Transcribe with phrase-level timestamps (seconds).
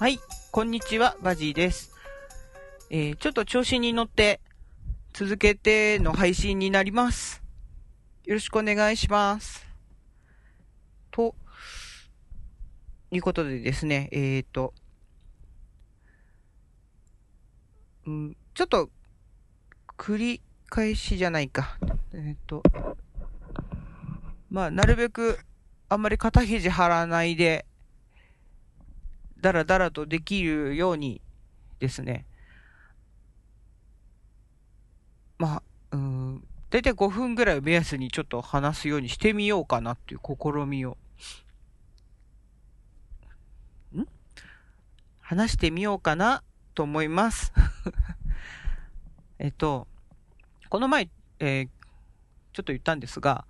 [0.00, 0.20] はい
[0.52, 1.92] こんにちは、バジーです。
[2.88, 4.40] えー、ちょっと調子に乗って、
[5.12, 7.42] 続けての配信になります。
[8.24, 9.66] よろしくお願いします。
[11.10, 11.34] と、
[13.10, 14.72] いうことでですね、えーと、
[18.06, 18.90] うん、ちょっと、
[19.96, 21.76] 繰り返しじゃないか。
[22.12, 22.62] えーと、
[24.48, 25.40] まあ、なるべく、
[25.88, 27.66] あんまり肩肘張らないで、
[29.40, 31.20] だらだらとできるように
[31.78, 32.26] ですね。
[35.38, 40.96] まあ、うん、だいたい5分ぐらいを目安にちょっと話すようにしてみようかなっていう試みを。
[43.94, 44.06] ん？
[45.20, 46.42] 話してみようかな
[46.74, 47.52] と思います。
[49.38, 49.86] えっと、
[50.68, 51.68] この前、えー
[52.58, 53.44] ちょっと言ったんですが、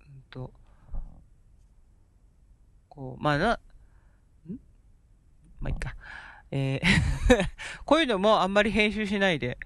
[0.00, 0.52] うんと、
[2.98, 4.58] こう、まあな、ん？
[5.60, 5.94] まあいいか。
[6.50, 7.48] えー
[7.86, 9.56] こういうのもあんまり編集しないで、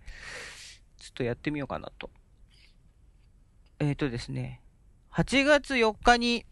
[0.98, 2.10] ちょっとやってみようかなと。
[3.78, 4.60] えっ、とですね、
[5.12, 6.44] 8月4日に、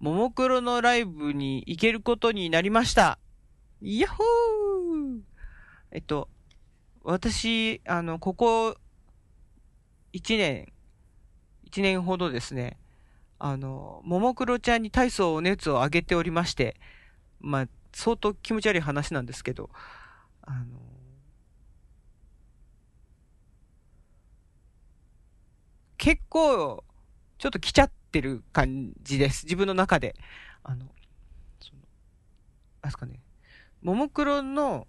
[0.00, 3.20] ももクロのライブに行けることになりました。
[3.80, 5.20] ヤッホー
[5.92, 6.28] えっと、
[7.04, 8.76] 私、あの、ここ、
[10.12, 10.72] 1年、
[11.70, 12.76] 1年ほどですね、
[13.38, 16.76] あの、ももクロちゃんに体操熱を上げておりまして、
[17.40, 19.70] まあ、相当気持ち悪い話なんですけど、
[20.42, 20.64] あの、
[25.98, 26.84] 結構、
[27.38, 29.44] ちょっと来ちゃってる感じです。
[29.44, 30.14] 自分の中で。
[30.62, 30.86] あの、
[31.60, 31.80] その、
[32.82, 33.20] あすかね、
[33.82, 34.86] ももクロの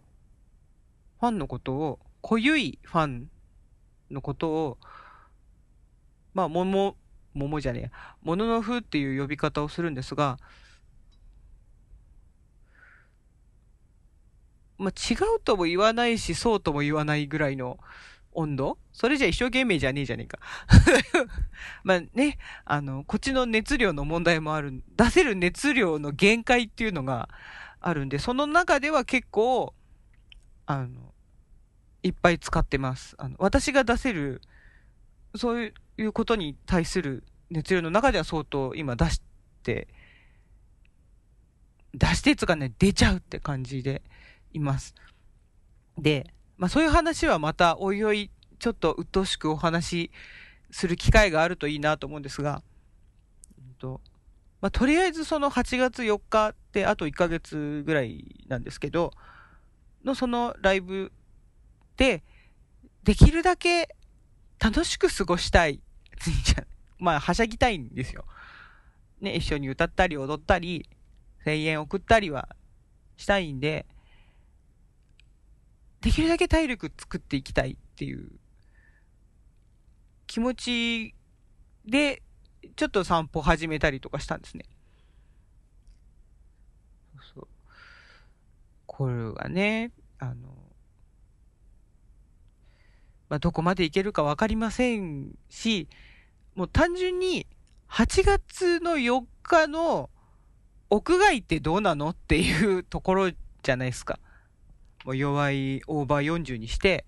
[1.19, 3.29] ファンのことを、濃ゆいファン
[4.11, 4.77] のことを、
[6.33, 6.95] まあ、もも、
[7.37, 7.89] ももじゃねえや、
[8.21, 10.37] もののふっていう呼び方をするんですが、
[14.77, 17.79] まあ、違うとも言わないし、そうとも言わないぐらいの
[18.33, 18.77] 温度？
[18.93, 20.39] それじゃ一生懸命じゃねえじゃねえか。
[21.83, 27.29] まあね、あの、こっちの熱量の問題もある、出せる熱量の限界っていうのが
[27.79, 29.73] あるんで、その中では結構、
[30.67, 31.13] あの、
[32.03, 33.15] いっぱい使ってます。
[33.17, 34.41] あの、私が出せる、
[35.35, 39.21] そういういうことに対する熱量の中では相当今出し
[39.63, 39.87] て、
[41.93, 44.01] 出してつかね、出ちゃうって感じで
[44.53, 44.95] います。
[45.97, 50.11] で、まあそういう話はまたおいおいちょっと鬱陶しくお話し
[50.71, 52.61] する機会があるといいなと思うんですが、
[53.57, 54.01] うんと
[54.61, 59.11] まあとりあえずその8月4日ってあと1ヶ月ぐらいなんですけど、
[60.03, 61.11] のそのライブ
[61.97, 62.23] で、
[63.03, 63.95] できるだけ
[64.59, 65.81] 楽しく過ごしたい。
[66.19, 66.65] じ ゃ
[66.99, 68.25] まあ、はしゃぎたいんですよ。
[69.21, 70.89] ね、一緒に歌ったり踊ったり、
[71.43, 72.55] 声援送ったりは
[73.17, 73.85] したいんで、
[76.01, 78.29] できるだけ体力作っていきたいっていう
[80.27, 81.15] 気持ち
[81.85, 82.21] で、
[82.75, 84.65] ちょっと散歩始めたりとかしたんですね。
[87.15, 87.47] そうそう。
[88.85, 90.56] これがね、あの、
[93.29, 95.87] まあ、どこまでいけるかわかりませんし、
[96.55, 97.45] もう単純に
[97.89, 100.09] 8月の4日の
[100.89, 104.19] 屋外ってどうなのっていうところじゃないですか。
[105.05, 107.05] もう弱いオーバー40にして、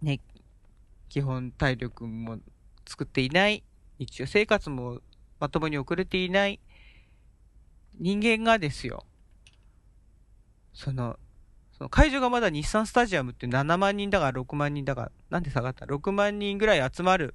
[0.00, 0.20] ね、
[1.08, 2.38] 基本体力も
[2.86, 3.62] 作っていない、
[3.98, 5.00] 日常生活も
[5.38, 6.60] まともに遅れていない
[7.98, 9.04] 人間がですよ、
[10.72, 11.18] その、
[11.82, 17.34] その会場がまだ日産スタジアムって7万人だから6万人だから、なんで下がった ?6 万人ぐらい集まる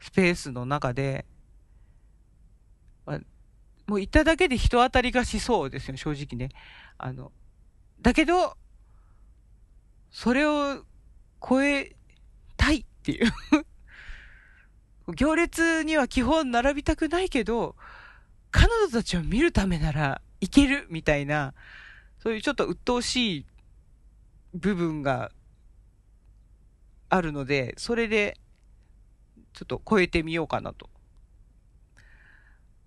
[0.00, 1.26] スペースの中で、
[3.04, 3.18] ま、
[3.88, 6.54] もう行っただけで人当たりがしそうですよ、正直ね。
[6.96, 7.32] あの、
[8.00, 8.56] だけど、
[10.12, 10.84] それを
[11.44, 11.96] 超え
[12.56, 13.32] たいっていう。
[15.12, 17.74] 行列には基本並びたくないけど、
[18.52, 21.52] 彼女たちを見るためならいけるみたいな、
[22.22, 23.46] そういうちょっと鬱陶しい
[24.54, 25.32] 部分が
[27.08, 28.38] あるので、それで、
[29.52, 30.88] ちょっと超えてみようかなと、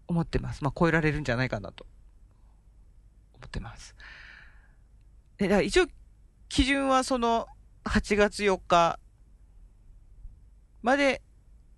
[0.07, 0.63] 思ってます。
[0.63, 1.85] まあ、超えられるんじゃないかなと、
[3.35, 3.95] 思ってます。
[5.38, 5.88] で、だから一応、
[6.50, 7.47] 基準はその、
[7.83, 9.00] 8月4日
[10.81, 11.21] まで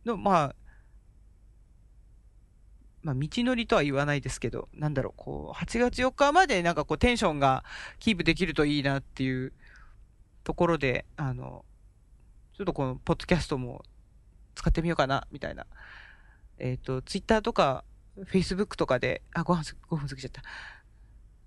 [0.05, 0.55] の、まあ、
[3.03, 7.63] まあ、道のりとは言わないですけど、なんだろう、こう、8月4日までなんかこう、テンションが
[7.99, 9.53] キープできるといいなっていう
[10.47, 11.65] ところで、あの、
[12.53, 13.83] ちょっとこの、ポッドキャストも
[14.55, 15.65] 使ってみようかな、みたいな。
[16.57, 17.83] えっ、と、ツイッターとか、
[18.15, 20.41] フェイスブックとかで、あ、5分、5分過ぎちゃった。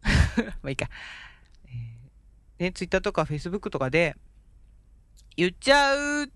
[0.60, 0.90] まあいいか。
[1.64, 4.18] えー、ね、ツイッターとかフェイスブックとかで、
[5.34, 6.30] 言っちゃう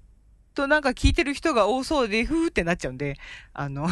[0.55, 3.19] となんか聞いてる人が多そうで、ふーってなっちゃうんで、
[3.53, 3.89] あの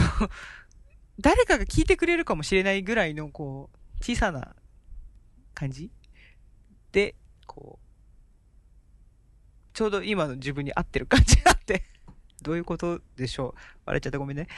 [1.21, 4.57] 誰かが聞いてくれるかもしれないぐらいの、こう、小さな
[5.53, 5.91] 感じ
[6.93, 7.17] で、
[7.47, 7.92] こう、
[9.73, 11.85] ちょうど今の自分に合ってる感じになって
[12.43, 13.61] どういうことでしょう？
[13.87, 14.49] 笑っちゃってごめんね。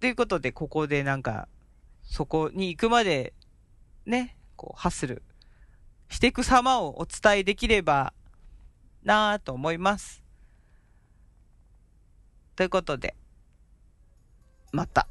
[0.00, 1.48] ということで、ここでなんか、
[2.02, 3.32] そこに行くまで、
[4.04, 5.22] ね、こう、ハッスル
[6.10, 8.12] していく様をお伝えできれば
[9.02, 10.22] なぁと思います。
[12.56, 13.16] ということで、
[14.72, 15.08] また。